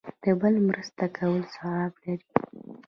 [0.23, 2.27] د بل مرسته کول ثواب لري